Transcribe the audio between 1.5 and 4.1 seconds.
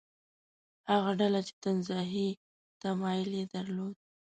تنزیهي تمایل یې درلود.